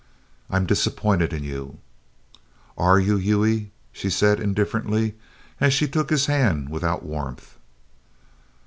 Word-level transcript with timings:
"I 0.49 0.57
am 0.57 0.65
disappointed 0.65 1.31
in 1.31 1.43
you!" 1.43 1.77
"Are 2.75 2.99
you, 2.99 3.17
Hughie?" 3.17 3.69
she 3.91 4.09
said 4.09 4.39
indifferently, 4.39 5.13
as 5.59 5.75
she 5.75 5.87
took 5.87 6.09
his 6.09 6.25
hand 6.25 6.69
without 6.69 7.03
warmth. 7.03 7.59